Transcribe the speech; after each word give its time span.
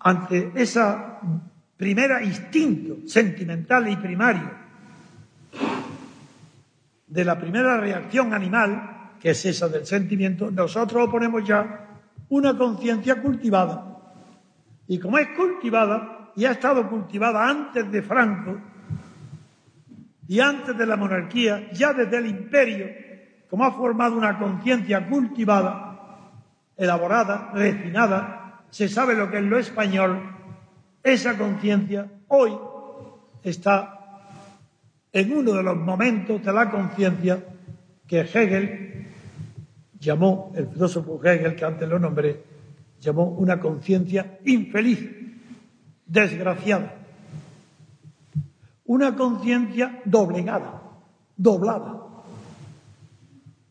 Ante 0.00 0.52
esa 0.54 1.20
primera 1.76 2.22
instinto 2.22 3.08
sentimental 3.08 3.88
y 3.88 3.96
primario 3.96 4.50
de 7.06 7.24
la 7.24 7.38
primera 7.38 7.78
reacción 7.78 8.34
animal, 8.34 9.12
que 9.20 9.30
es 9.30 9.44
esa 9.44 9.68
del 9.68 9.86
sentimiento, 9.86 10.50
nosotros 10.50 11.08
oponemos 11.08 11.46
ya 11.46 11.86
una 12.28 12.56
conciencia 12.56 13.20
cultivada. 13.20 13.96
Y 14.86 14.98
como 14.98 15.18
es 15.18 15.28
cultivada, 15.36 16.30
y 16.36 16.44
ha 16.44 16.52
estado 16.52 16.88
cultivada 16.88 17.48
antes 17.48 17.90
de 17.90 18.00
Franco 18.02 18.60
y 20.28 20.38
antes 20.38 20.76
de 20.76 20.86
la 20.86 20.96
monarquía, 20.96 21.72
ya 21.72 21.92
desde 21.92 22.18
el 22.18 22.26
imperio, 22.26 22.86
como 23.50 23.64
ha 23.64 23.72
formado 23.72 24.16
una 24.16 24.38
conciencia 24.38 25.08
cultivada, 25.08 25.98
elaborada, 26.76 27.50
refinada, 27.54 28.47
se 28.70 28.88
sabe 28.88 29.14
lo 29.14 29.30
que 29.30 29.38
es 29.38 29.44
lo 29.44 29.58
español, 29.58 30.20
esa 31.02 31.36
conciencia 31.36 32.06
hoy 32.28 32.52
está 33.42 33.98
en 35.12 35.32
uno 35.32 35.52
de 35.52 35.62
los 35.62 35.76
momentos 35.76 36.44
de 36.44 36.52
la 36.52 36.70
conciencia 36.70 37.42
que 38.06 38.20
Hegel 38.20 39.06
llamó, 39.98 40.52
el 40.54 40.68
filósofo 40.68 41.20
Hegel, 41.22 41.56
que 41.56 41.64
antes 41.64 41.88
lo 41.88 41.98
nombré, 41.98 42.42
llamó 43.00 43.24
una 43.24 43.58
conciencia 43.58 44.38
infeliz, 44.44 45.10
desgraciada. 46.06 46.94
Una 48.84 49.14
conciencia 49.14 50.00
doblegada, 50.04 50.82
doblada, 51.36 52.00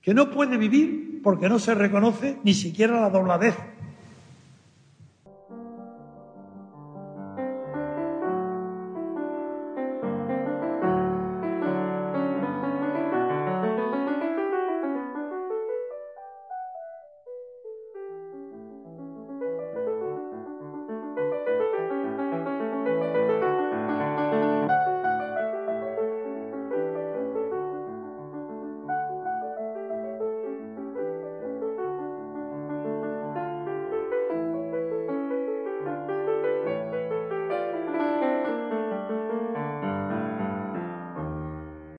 que 0.00 0.14
no 0.14 0.30
puede 0.30 0.56
vivir 0.56 1.20
porque 1.22 1.48
no 1.48 1.58
se 1.58 1.74
reconoce 1.74 2.38
ni 2.42 2.54
siquiera 2.54 3.00
la 3.00 3.10
dobladez 3.10 3.71